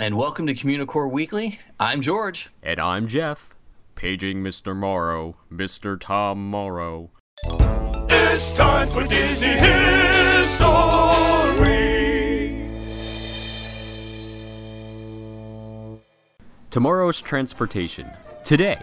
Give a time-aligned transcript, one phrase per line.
[0.00, 1.58] and welcome to Communicore Weekly.
[1.78, 2.48] I'm George.
[2.62, 3.54] And I'm Jeff.
[3.96, 4.74] Paging Mr.
[4.74, 6.00] Morrow, Mr.
[6.00, 7.10] Tom Morrow.
[8.08, 10.70] It's time for Disney History.
[16.70, 18.08] Tomorrow's transportation.
[18.42, 18.78] Today.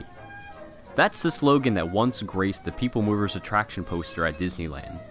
[0.96, 5.02] That's the slogan that once graced the People Movers attraction poster at Disneyland.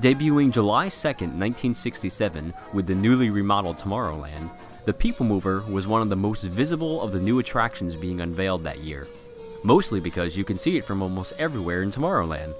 [0.00, 4.48] Debuting July 2nd, 1967, with the newly remodeled Tomorrowland,
[4.84, 8.64] the People Mover was one of the most visible of the new attractions being unveiled
[8.64, 9.06] that year.
[9.62, 12.54] Mostly because you can see it from almost everywhere in Tomorrowland.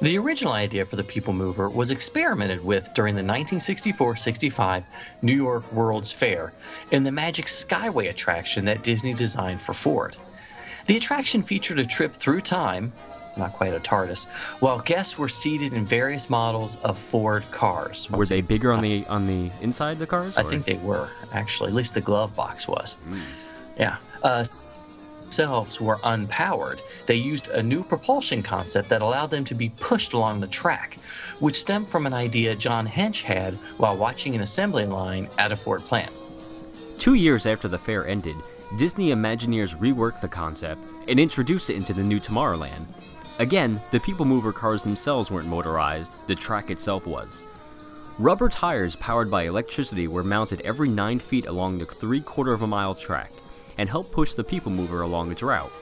[0.00, 4.84] The original idea for the People Mover was experimented with during the 1964 65
[5.22, 6.52] New York World's Fair
[6.92, 10.16] in the Magic Skyway attraction that Disney designed for Ford.
[10.86, 12.92] The attraction featured a trip through time,
[13.36, 14.26] not quite a TARDIS,
[14.60, 18.10] while guests were seated in various models of Ford cars.
[18.10, 20.36] Were they bigger on the on the inside of the cars?
[20.36, 21.68] I or- think they were, actually.
[21.68, 22.96] At least the glove box was.
[23.78, 23.96] Yeah.
[24.22, 24.44] Uh,
[25.32, 26.78] themselves were unpowered.
[27.06, 30.98] They used a new propulsion concept that allowed them to be pushed along the track,
[31.40, 35.56] which stemmed from an idea John Hench had while watching an assembly line at a
[35.56, 36.12] Ford plant.
[36.98, 38.36] Two years after the fair ended,
[38.76, 42.84] Disney Imagineers reworked the concept and introduced it into the new Tomorrowland.
[43.38, 47.46] Again, the People Mover cars themselves weren't motorized, the track itself was.
[48.18, 52.62] Rubber tires powered by electricity were mounted every 9 feet along the 3 quarter of
[52.62, 53.32] a mile track
[53.78, 55.72] and helped push the People Mover along its route.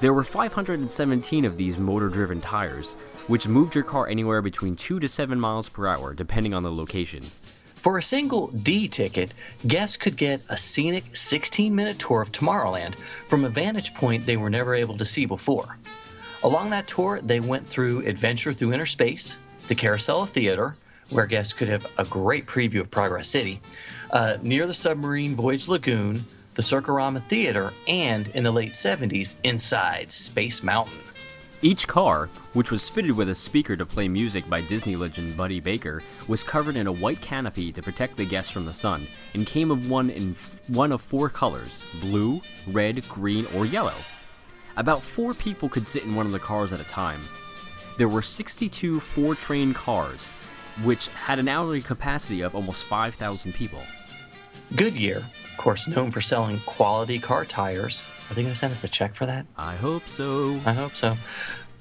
[0.00, 2.94] There were 517 of these motor driven tires,
[3.28, 6.72] which moved your car anywhere between 2 to 7 miles per hour depending on the
[6.72, 7.22] location.
[7.76, 9.32] For a single D ticket,
[9.66, 12.96] guests could get a scenic 16 minute tour of Tomorrowland
[13.28, 15.78] from a vantage point they were never able to see before.
[16.42, 19.38] Along that tour, they went through Adventure Through Inner Space,
[19.68, 20.74] the Carousel of Theater,
[21.10, 23.60] where guests could have a great preview of Progress City,
[24.10, 26.24] uh, near the submarine Voyage Lagoon,
[26.54, 30.98] the Circarama Theater, and in the late 70s, inside Space Mountain.
[31.62, 35.58] Each car, which was fitted with a speaker to play music by Disney legend Buddy
[35.58, 39.46] Baker, was covered in a white canopy to protect the guests from the sun, and
[39.46, 43.94] came of one in f- one of four colors: blue, red, green, or yellow.
[44.76, 47.20] About four people could sit in one of the cars at a time.
[47.96, 50.34] There were 62 four-train cars,
[50.84, 53.80] which had an hourly capacity of almost 5,000 people.
[54.74, 58.04] Goodyear, of course, known for selling quality car tires.
[58.28, 59.46] Are they going to send us a check for that?
[59.56, 60.60] I hope so.
[60.66, 61.16] I hope so.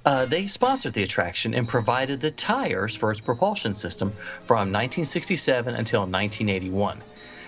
[0.05, 4.11] Uh, they sponsored the attraction and provided the tires for its propulsion system
[4.45, 7.01] from 1967 until 1981.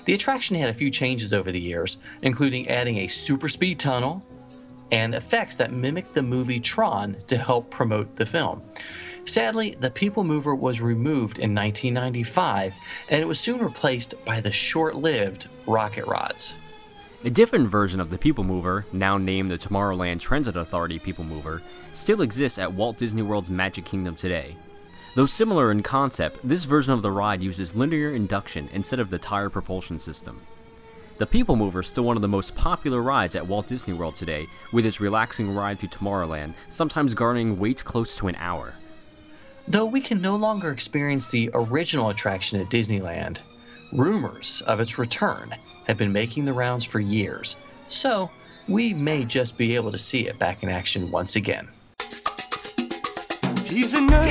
[0.05, 4.25] The attraction had a few changes over the years, including adding a super speed tunnel
[4.91, 8.61] and effects that mimicked the movie Tron to help promote the film.
[9.25, 12.73] Sadly, the People Mover was removed in 1995
[13.09, 16.55] and it was soon replaced by the short lived Rocket Rods.
[17.25, 21.61] A different version of the People Mover, now named the Tomorrowland Transit Authority People Mover,
[21.91, 24.55] still exists at Walt Disney World's Magic Kingdom today.
[25.15, 29.17] Though similar in concept, this version of the ride uses linear induction instead of the
[29.17, 30.39] tire propulsion system.
[31.17, 34.15] The People Mover is still one of the most popular rides at Walt Disney World
[34.15, 38.75] today, with its relaxing ride through Tomorrowland, sometimes garnering waits close to an hour.
[39.67, 43.39] Though we can no longer experience the original attraction at Disneyland,
[43.91, 45.55] rumors of its return
[45.87, 47.55] have been making the rounds for years,
[47.87, 48.29] so
[48.67, 51.67] we may just be able to see it back in action once again.
[53.65, 54.27] He's a nerd,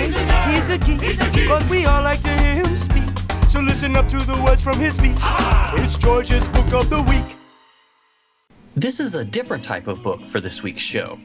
[0.55, 3.16] he's a geek, but we all like to hear him speak.
[3.56, 5.17] So listen up to the words from his speech.
[5.82, 7.25] It's George's Book of the Week.
[8.75, 11.19] This is a different type of book for this week's show.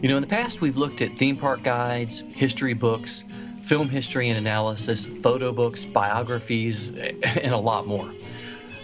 [0.00, 3.24] You know, in the past, we've looked at theme park guides, history books,
[3.62, 6.92] film history and analysis, photo books, biographies,
[7.22, 8.10] and a lot more.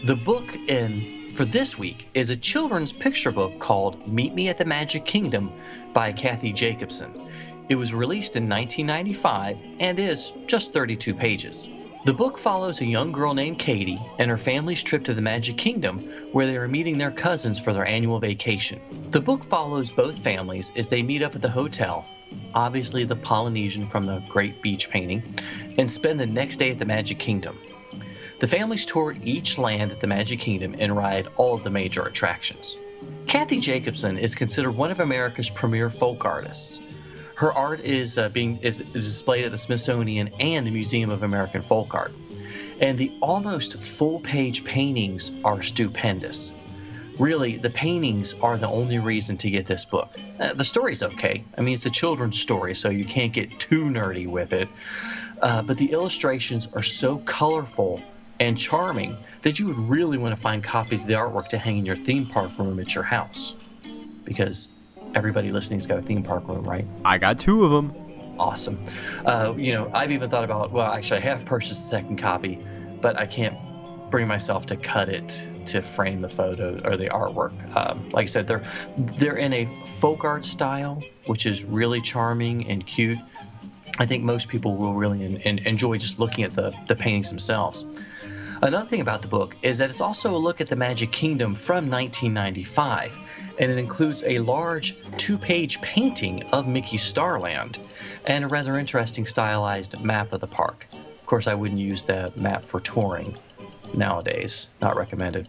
[0.04, 4.58] The book in for this week is a children's picture book called Meet Me at
[4.58, 5.50] the Magic Kingdom
[5.94, 7.26] by Kathy Jakobsen.
[7.70, 11.70] It was released in 1995 and is just 32 pages.
[12.06, 15.58] The book follows a young girl named Katie and her family's trip to the Magic
[15.58, 18.80] Kingdom, where they are meeting their cousins for their annual vacation.
[19.10, 22.06] The book follows both families as they meet up at the hotel
[22.54, 25.22] obviously the Polynesian from the Great Beach painting,
[25.78, 27.58] and spend the next day at the Magic Kingdom.
[28.40, 32.02] The families tour each land at the Magic Kingdom and ride all of the major
[32.02, 32.76] attractions.
[33.26, 36.80] Kathy Jakobsen is considered one of America's premier folk artists.
[37.36, 41.22] Her art is uh, being is, is displayed at the Smithsonian and the Museum of
[41.22, 42.12] American Folk Art,
[42.80, 46.54] and the almost full-page paintings are stupendous.
[47.18, 50.16] Really, the paintings are the only reason to get this book.
[50.40, 51.44] Uh, the story's okay.
[51.56, 54.68] I mean, it's a children's story, so you can't get too nerdy with it.
[55.42, 58.02] Uh, but the illustrations are so colorful
[58.40, 61.78] and charming that you would really want to find copies of the artwork to hang
[61.78, 63.54] in your theme park room at your house.
[64.24, 64.72] Because
[65.16, 66.86] everybody listening's got a theme park room, right?
[67.04, 67.92] I got two of them.
[68.38, 68.78] Awesome.
[69.24, 72.62] Uh, you know, I've even thought about, well, actually, I have purchased a second copy,
[73.00, 73.56] but I can't
[74.10, 77.74] bring myself to cut it to frame the photo or the artwork.
[77.74, 78.62] Um, like I said, they're
[79.16, 83.18] they're in a folk art style, which is really charming and cute.
[83.98, 87.30] I think most people will really en- en- enjoy just looking at the, the paintings
[87.30, 87.86] themselves.
[88.66, 91.54] Another thing about the book is that it's also a look at the Magic Kingdom
[91.54, 93.16] from 1995,
[93.60, 97.78] and it includes a large two page painting of Mickey Starland
[98.24, 100.88] and a rather interesting stylized map of the park.
[100.92, 103.38] Of course, I wouldn't use that map for touring
[103.94, 105.46] nowadays, not recommended.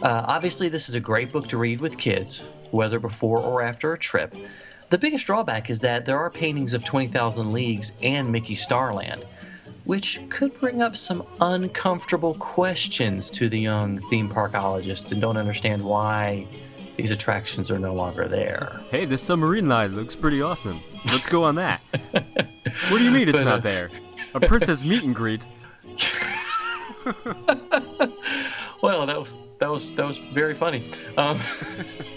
[0.00, 3.92] Uh, obviously, this is a great book to read with kids, whether before or after
[3.92, 4.34] a trip.
[4.88, 9.26] The biggest drawback is that there are paintings of 20,000 Leagues and Mickey Starland,
[9.84, 15.82] which could bring up some uncomfortable questions to the young theme parkologist and don't understand
[15.82, 16.46] why
[16.96, 18.80] these attractions are no longer there.
[18.90, 20.80] Hey, this submarine line looks pretty awesome.
[21.06, 21.80] Let's go on that.
[22.12, 23.90] what do you mean it's But, uh, not there?
[24.34, 25.46] A princess meet and greet.
[28.82, 30.90] Well, that was that was that was very funny.
[31.16, 31.38] Um,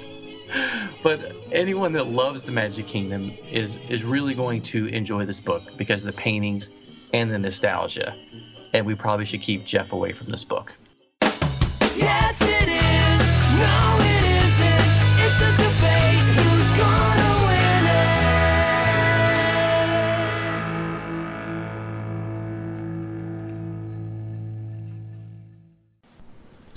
[1.04, 5.62] but anyone that loves the Magic Kingdom is is really going to enjoy this book
[5.78, 6.72] because the paintings
[7.14, 8.16] and the nostalgia.
[8.74, 10.76] And we probably should keep Jeff away from this book.
[11.96, 13.30] Yes, it is.
[13.60, 13.95] No,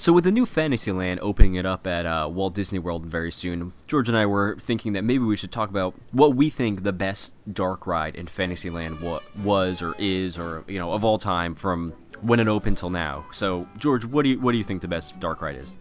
[0.09, 3.75] So with the new Fantasyland opening it up at uh, Walt Disney World very soon,
[3.87, 6.95] George and I were thinking that maybe we should talk about what we think the
[6.95, 11.55] best dark ride in Fantasyland wa- was or is or you know of all time
[11.55, 13.27] from when it opened till now.
[13.33, 15.77] So George, what do you what do you think the best dark ride is?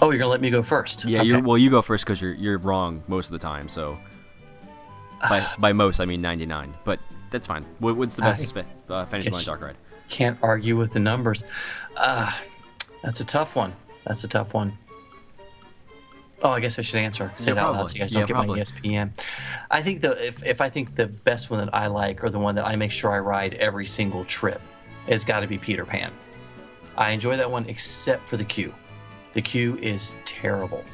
[0.00, 1.04] Oh, you're gonna let me go first?
[1.04, 1.42] Yeah, Okay.
[1.42, 3.68] well you go first because you're you're wrong most of the time.
[3.68, 3.98] So
[5.28, 6.98] by by most I mean 99, but
[7.28, 7.66] that's fine.
[7.78, 9.76] What, what's the best fa- uh, Fantasyland dark ride?
[10.08, 11.44] can't argue with the numbers.
[11.96, 12.32] Uh,
[13.02, 13.74] that's a tough one.
[14.04, 14.78] That's a tough one.
[16.42, 17.30] Oh, I guess I should answer.
[17.36, 19.10] Say Yeah, it out loud so you guys Yeah, don't get my ESPN.
[19.70, 22.38] I think the if, if I think the best one that I like or the
[22.38, 24.62] one that I make sure I ride every single trip,
[25.06, 26.10] it's got to be Peter Pan.
[26.96, 28.72] I enjoy that one except for the queue.
[29.34, 30.84] The queue is terrible.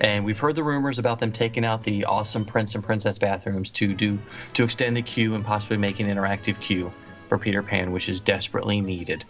[0.00, 3.70] And we've heard the rumors about them taking out the awesome prince and princess bathrooms
[3.72, 4.18] to do
[4.54, 6.92] to extend the queue and possibly make an interactive queue
[7.28, 9.24] for Peter Pan, which is desperately needed.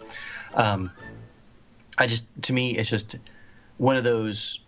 [0.53, 0.91] Um,
[1.99, 3.17] I just to me it's just
[3.77, 4.61] one of those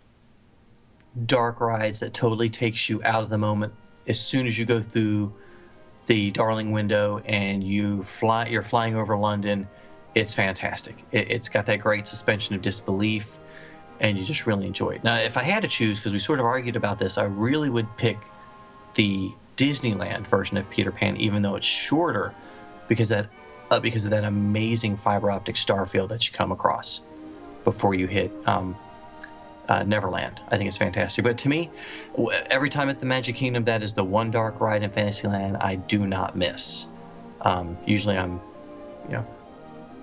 [1.26, 3.72] dark rides that totally takes you out of the moment
[4.06, 5.32] as soon as you go through
[6.06, 9.68] the Darling window and you fly you're flying over London.
[10.14, 11.04] It's fantastic.
[11.10, 13.38] It, it's got that great suspension of disbelief
[14.00, 15.04] and you just really enjoy it.
[15.04, 17.70] Now, if I had to choose, because we sort of argued about this, I really
[17.70, 18.18] would pick
[18.94, 22.34] the Disneyland version of Peter Pan, even though it's shorter,
[22.88, 23.28] because that
[23.70, 27.02] uh, because of that amazing fiber optic star field that you come across
[27.64, 28.76] before you hit um,
[29.68, 30.40] uh, Neverland.
[30.48, 31.24] I think it's fantastic.
[31.24, 31.70] But to me,
[32.50, 35.76] every time at the Magic Kingdom, that is the one dark ride in Fantasyland I
[35.76, 36.86] do not miss.
[37.42, 38.40] Um, usually, I'm,
[39.06, 39.26] you know,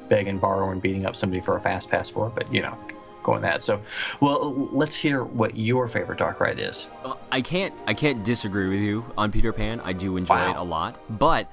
[0.08, 2.78] begging, borrowing, beating up somebody for a fast pass for it, but you know,
[3.24, 3.62] going that.
[3.62, 3.82] So,
[4.20, 6.88] well, let's hear what your favorite dark ride is.
[7.32, 9.80] I can't I can't disagree with you on Peter Pan.
[9.82, 10.52] I do enjoy Wow.
[10.52, 11.48] it a lot, but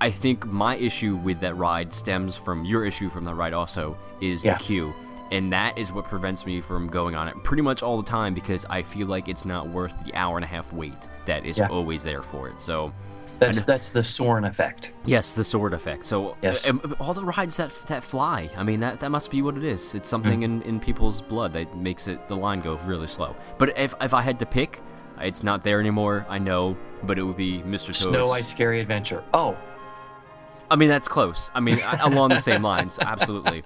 [0.00, 3.96] I think my issue with that ride stems from your issue from the ride also
[4.20, 4.58] is Yeah.
[4.58, 4.94] the queue.
[5.32, 8.32] And that is what prevents me from going on it pretty much all the time
[8.34, 10.94] because I feel like it's not worth the hour and a half wait
[11.26, 11.66] that is Yeah.
[11.68, 12.60] always there for it.
[12.60, 12.92] So,
[13.38, 14.92] That's that's the Soarin' effect.
[15.04, 16.06] yes, the sword effect.
[16.06, 16.66] So, Yes.
[16.68, 19.64] um, all the rides that that fly, I mean, that, that must be what it
[19.64, 19.94] is.
[19.94, 23.34] It's something in, in people's blood that makes it the line go really slow.
[23.58, 24.80] But if, if I had to pick,
[25.20, 27.86] it's not there anymore, I know, but it would be Mr.
[27.88, 27.98] Toad's.
[28.00, 29.22] Snow White's Scary Adventure.
[29.34, 29.56] Oh,
[30.70, 31.50] I mean, that's close.
[31.54, 33.62] I mean, along the same lines, absolutely.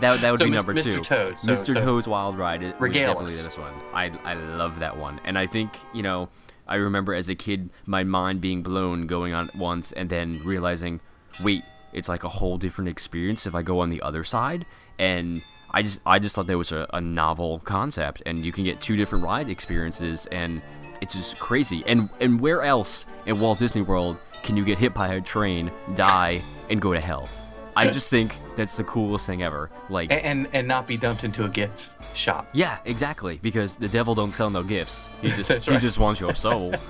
[0.00, 0.84] That, that would So be number Mr.
[0.84, 1.00] two.
[1.00, 1.66] Toad, so- Mr.
[1.74, 3.72] so- Toad's Wild Ride is definitely this one.
[3.94, 5.20] I, I love that one.
[5.24, 6.28] And I think, you know,
[6.68, 11.00] I remember as a kid, my mind being blown going on once and then realizing,
[11.42, 14.64] wait, it's like a whole different experience if I go on the other side.
[14.98, 18.64] And I just I just thought that was a, a novel concept, and you can
[18.64, 20.60] get two different ride experiences, and
[21.00, 21.82] it's just crazy.
[21.86, 25.70] And and where else in Walt Disney World can you get hit by a train,
[25.94, 27.28] die, and go to hell?
[27.74, 29.70] I just think that's the coolest thing ever.
[29.88, 32.46] Like, and and not be dumped into a gift shop.
[32.52, 33.38] yeah, exactly.
[33.40, 35.08] Because the devil don't sell no gifts.
[35.22, 35.80] He just he right.
[35.80, 36.74] just wants your soul.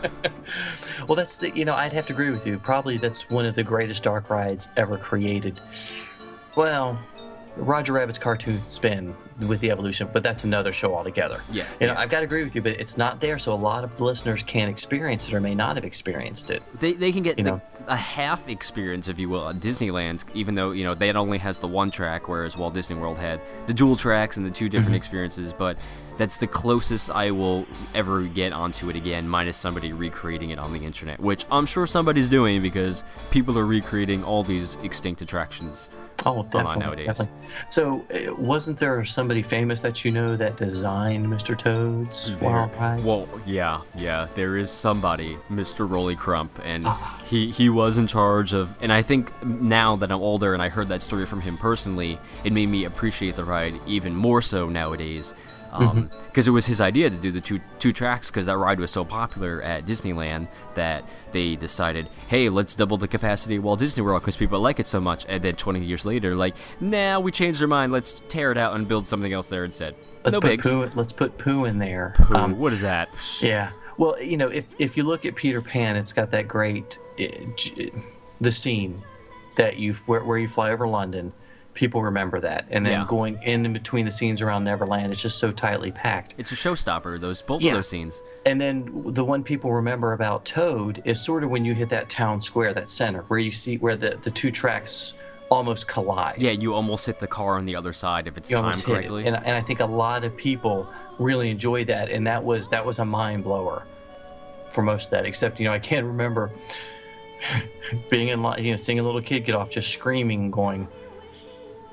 [1.09, 2.59] Well, that's the you know I'd have to agree with you.
[2.59, 5.61] Probably that's one of the greatest dark rides ever created.
[6.55, 6.99] Well,
[7.57, 9.15] Roger Rabbit's cartoon spin
[9.47, 11.43] with the evolution, but that's another show altogether.
[11.51, 12.01] Yeah, you know yeah.
[12.01, 14.05] I've got to agree with you, but it's not there, so a lot of the
[14.05, 16.63] listeners can't experience it or may not have experienced it.
[16.81, 17.61] They, they can get You the, know.
[17.89, 21.59] a half experience, if you will, at Disneyland, even though you know that only has
[21.59, 24.71] the one track, whereas Walt Disney World had the dual tracks and the two Mm-hmm.
[24.77, 25.53] different experiences.
[25.53, 25.77] But
[26.23, 30.73] that's the closest I will ever get onto it again, minus somebody recreating it on
[30.73, 33.03] the internet, which I'm sure somebody's doing because
[33.33, 35.91] people are recreating all these extinct attractions.
[36.25, 37.07] Oh, definitely.
[37.07, 37.35] definitely.
[37.69, 41.59] So, uh, wasn't there somebody famous that you know that designed Mr.
[41.59, 43.03] Toad's Wild Ride?
[43.05, 44.29] Well, yeah, yeah.
[44.37, 45.91] There is somebody, Mr.
[45.91, 47.21] Rolly Crump, and Ah.
[47.25, 48.79] he he was in charge of.
[48.81, 52.21] And I think now that I'm older and I heard that story from him personally,
[52.45, 55.35] it made me appreciate the ride even more so nowadays.
[55.73, 56.41] Because Mm-hmm.
[56.49, 59.05] it was his idea to do the two two tracks, because that ride was so
[59.05, 61.03] popular at Disneyland that
[61.33, 64.87] they decided, hey, let's double the capacity of Walt Disney World because people like it
[64.87, 65.25] so much.
[65.29, 67.91] And then 20 years later, like, nah, we changed our mind.
[67.91, 69.95] Let's tear it out and build something else there instead.
[70.25, 70.63] let's no put bigs.
[70.71, 70.91] poo.
[70.95, 72.13] Let's put poo in there.
[72.17, 73.09] Pooh, Um, what is that?
[73.41, 73.71] Yeah.
[73.97, 77.25] Well, you know, if if you look at Peter Pan, it's got that great uh,
[77.57, 77.93] j-
[78.41, 79.03] the scene
[79.57, 81.33] that you where, where you fly over London.
[81.75, 83.07] People remember that, and then Yeah.
[83.09, 86.35] going in and between the scenes around Neverland, it's just so tightly packed.
[86.37, 87.19] It's a showstopper.
[87.19, 87.71] Those both Yeah.
[87.73, 88.23] of those scenes.
[88.45, 92.11] And then the one people remember about Toad is sort of when you hit that
[92.11, 95.15] town square, that center, where you see where the the two tracks
[95.49, 96.37] almost collide.
[96.41, 98.83] Yeah, you almost hit the car on the other side if it's you timed hit
[98.83, 98.87] it.
[98.87, 99.27] correctly.
[99.27, 100.87] And, and I think a lot of people
[101.19, 103.85] really enjoyed that, and that was that was a mind blower
[104.71, 105.25] for most of that.
[105.27, 106.53] Except you know I can't remember
[108.11, 110.87] being in line, you know, seeing a little kid get off just screaming, going,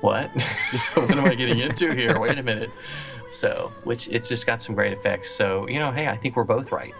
[0.00, 0.30] "What?
[0.94, 2.18] what am I getting into here?
[2.18, 2.70] Wait a minute."
[3.30, 5.30] So, which it's just got some great effects.
[5.30, 6.94] So you know, hey, I think we're both right.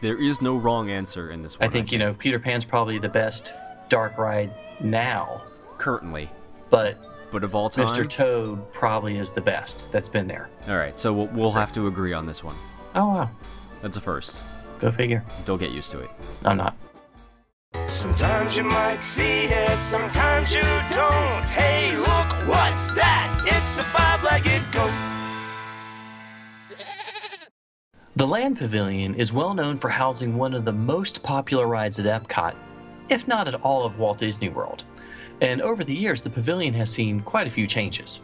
[0.00, 1.64] there is no wrong answer in this one.
[1.64, 1.72] I one.
[1.72, 3.52] think you know Peter Pan's probably the best
[3.88, 5.42] dark ride now,
[5.78, 6.28] currently,
[6.70, 7.86] but but of all time.
[7.86, 8.08] Mr.
[8.08, 10.48] Toad probably is the best that's been there.
[10.68, 12.56] all right, so we'll, we'll have to agree on this one.
[12.94, 13.30] Oh wow,
[13.80, 14.42] That's a first.
[14.78, 15.24] go figure.
[15.44, 16.10] Don't get used to it.
[16.44, 16.76] I'm not.
[17.86, 21.48] Sometimes you might see it, sometimes you don't.
[21.48, 23.42] Hey, look, what's that?
[23.46, 24.90] It's a five-legged goat.
[28.16, 32.06] The Land Pavilion is well known for housing one of the most popular rides at
[32.06, 32.54] Epcot,
[33.08, 34.84] if not at all of Walt Disney World.
[35.40, 38.20] And over the years, the pavilion has seen quite a few changes.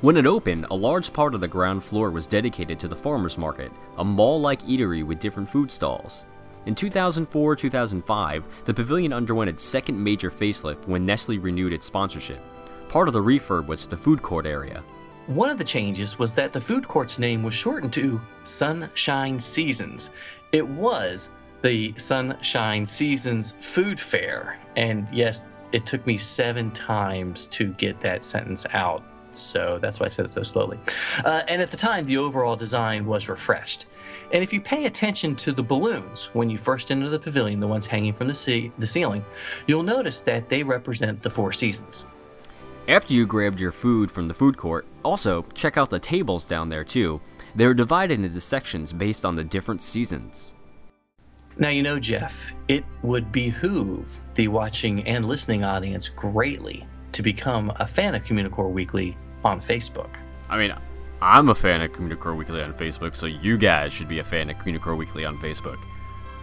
[0.00, 3.38] When it opened, a large part of the ground floor was dedicated to the farmers
[3.38, 6.24] market, a mall-like eatery with different food stalls.
[6.66, 12.40] In 2004-2005, the pavilion underwent its second major facelift when Nestle renewed its sponsorship.
[12.88, 14.82] Part of the refurb was the food court area.
[15.26, 20.10] One of the changes was that the food court's name was shortened to Sunshine Seasons.
[20.52, 21.30] It was
[21.62, 24.58] the Sunshine Seasons Food Fair.
[24.76, 29.02] And yes, it took me seven times to get that sentence out.
[29.38, 30.78] So that's why I said it so slowly.
[31.24, 33.86] Uh, and at the time, the overall design was refreshed.
[34.32, 37.66] And if you pay attention to the balloons when you first enter the pavilion, the
[37.66, 39.24] ones hanging from the, ce- the ceiling,
[39.66, 42.06] you'll notice that they represent the four seasons.
[42.88, 46.68] After you grabbed your food from the food court, also check out the tables down
[46.68, 47.20] there too.
[47.54, 50.54] They're divided into sections based on the different seasons.
[51.56, 57.72] Now, you know, Jeff, it would behoove the watching and listening audience greatly to become
[57.76, 60.10] a fan of Communicore Weekly on Facebook.
[60.48, 60.74] I mean,
[61.20, 64.50] I'm a fan of Communicore Weekly on Facebook, so you guys should be a fan
[64.50, 65.78] of Communicore Weekly on Facebook.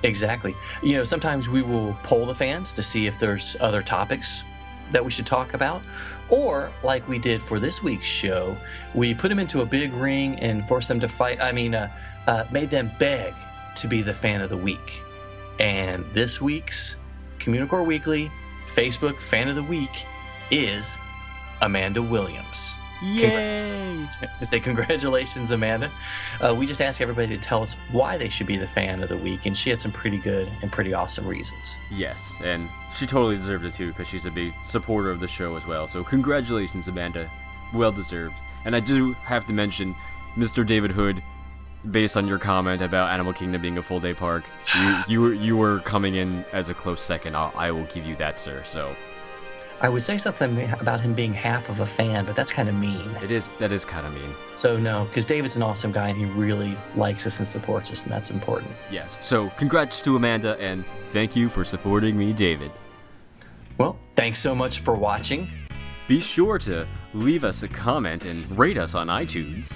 [0.03, 0.55] Exactly.
[0.81, 4.43] You know, sometimes we will poll the fans to see if there's other topics
[4.91, 5.81] that we should talk about.
[6.29, 8.57] Or, like we did for this week's show,
[8.95, 11.41] we put them into a big ring and forced them to fight.
[11.41, 11.91] I mean, uh,
[12.27, 13.33] uh, made them beg
[13.75, 15.01] to be the fan of the week.
[15.59, 16.95] And this week's
[17.39, 18.31] Communicore Weekly
[18.67, 20.05] Facebook fan of the week
[20.49, 20.97] is
[21.61, 22.73] Amanda Williams.
[23.03, 24.07] Yay!
[24.19, 25.91] To say congratulations, Amanda.
[26.39, 29.09] Uh, we just asked everybody to tell us why they should be the fan of
[29.09, 31.77] the week, and she had some pretty good and pretty awesome reasons.
[31.89, 35.55] Yes, and she totally deserved it too because she's a big supporter of the show
[35.55, 35.87] as well.
[35.87, 37.29] So congratulations, Amanda.
[37.73, 38.35] Well deserved.
[38.65, 39.95] And I do have to mention
[40.35, 40.65] Mr.
[40.65, 41.21] David Hood.
[41.89, 44.43] based on your comment about Animal Kingdom being a full day park,
[44.77, 47.35] you you were you were coming in as a close second.
[47.35, 48.61] I'll, I will give you that, sir.
[48.63, 48.95] So
[49.83, 52.75] I would say something about him being half of a fan, but that's kind of
[52.75, 53.09] mean.
[53.23, 54.35] it is that is kind of mean.
[54.53, 58.03] So no, because David's an awesome guy and he really likes us and supports us,
[58.03, 58.71] and that's important.
[58.91, 59.17] Yes.
[59.21, 62.71] So congrats to Amanda and thank you for supporting me, David.
[63.79, 65.49] Well, thanks so much for watching.
[66.07, 69.75] Be sure to leave us a comment and rate us on iTunes.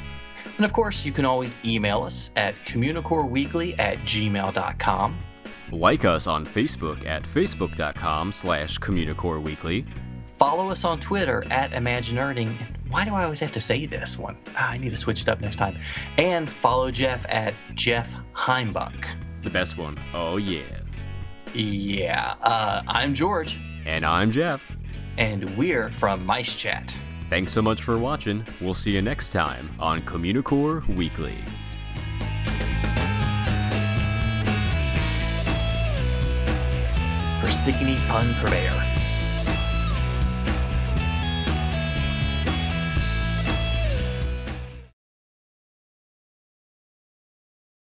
[0.57, 5.17] And of course, you can always email us at communicoreweekly at gmail.com.
[5.71, 9.85] Like us on Facebook at facebook.com slash communicoreweekly.
[10.37, 12.55] Follow us on Twitter at ImagiNERDing.
[12.89, 14.37] Why do I always have to say this one?
[14.55, 15.77] Ah, I need to switch it up next time.
[16.17, 19.07] And follow Jeff at Jeff Heimbuck.
[19.43, 19.97] The best one.
[20.13, 20.61] Oh yeah.
[21.53, 24.69] Yeah, uh, I'm George, And I'm Jeff.
[25.17, 26.97] and we're from Mice Chat.
[27.29, 28.45] Thanks so much for watching.
[28.59, 31.37] We'll see you next time on Communicore Weekly.
[37.55, 38.94] For Stickney Pun Purveyor.